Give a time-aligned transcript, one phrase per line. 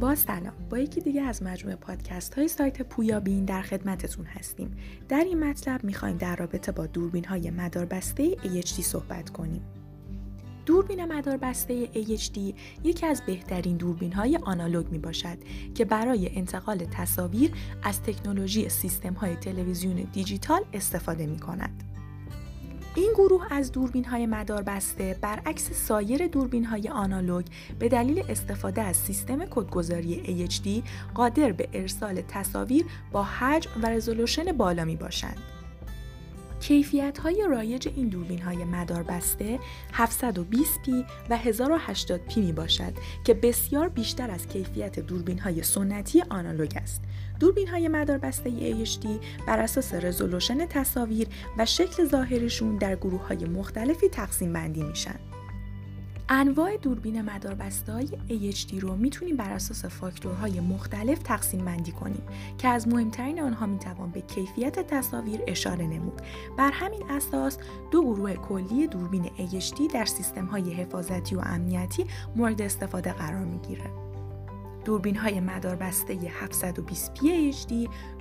[0.00, 0.52] با سلام.
[0.70, 4.76] با یکی دیگه از مجموعه پادکست های سایت پویا بین در خدمتتون هستیم.
[5.08, 9.62] در این مطلب می‌خوایم در رابطه با دوربین های مداربسته AHD صحبت کنیم.
[10.66, 12.38] دوربین مداربسته AHD
[12.84, 15.38] یکی از بهترین دوربین های آنالوگ می باشد
[15.74, 21.95] که برای انتقال تصاویر از تکنولوژی سیستم های تلویزیون دیجیتال استفاده می کند.
[22.96, 27.44] این گروه از دوربین های مدار بسته برعکس سایر دوربین های آنالوگ
[27.78, 34.52] به دلیل استفاده از سیستم کدگذاری AHD قادر به ارسال تصاویر با حجم و رزولوشن
[34.52, 35.55] بالا می باشند.
[36.60, 39.58] کیفیت های رایج این دوربین های مدار بسته
[39.92, 40.90] 720p
[41.30, 42.92] و 1080p می باشد
[43.24, 47.02] که بسیار بیشتر از کیفیت دوربین های سنتی آنالوگ است.
[47.40, 49.06] دوربین های مدار بسته HD
[49.46, 51.28] بر اساس رزولوشن تصاویر
[51.58, 55.35] و شکل ظاهریشون در گروه های مختلفی تقسیم بندی میشن.
[56.28, 62.22] انواع دوربین مداربسته های AHD رو می‌تونیم بر اساس فاکتورهای مختلف تقسیم بندی کنیم
[62.58, 66.22] که از مهمترین آنها می‌توان به کیفیت تصاویر اشاره نمود.
[66.58, 67.58] بر همین اساس
[67.90, 72.06] دو گروه کلی دوربین AHD در سیستم های حفاظتی و امنیتی
[72.36, 73.90] مورد استفاده قرار می‌گیره.
[74.84, 77.20] دوربین های مداربسته 720p
[77.52, 77.72] HD،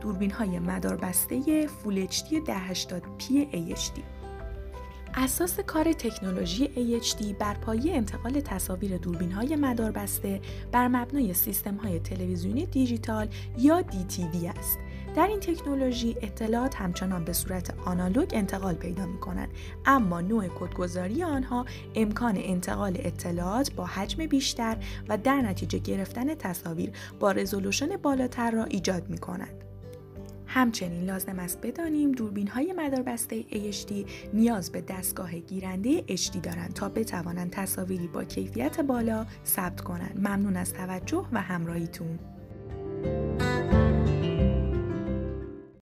[0.00, 3.32] دوربین های مداربسته Full HD 1080p
[3.76, 4.23] HD.
[5.16, 10.40] اساس کار تکنولوژی AHD بر پایه انتقال تصاویر دوربین های مداربسته
[10.72, 14.78] بر مبنای سیستم های تلویزیونی دیجیتال یا DTV است.
[15.16, 19.48] در این تکنولوژی اطلاعات همچنان به صورت آنالوگ انتقال پیدا می کنند
[19.86, 24.76] اما نوع کدگذاری آنها امکان انتقال اطلاعات با حجم بیشتر
[25.08, 29.73] و در نتیجه گرفتن تصاویر با رزولوشن بالاتر را ایجاد می کند.
[30.54, 33.92] همچنین لازم است بدانیم دوربین های مداربسته AHD
[34.34, 40.18] نیاز به دستگاه گیرنده HD دارند تا بتوانند تصاویری با کیفیت بالا ثبت کنند.
[40.18, 42.18] ممنون از توجه و همراهیتون.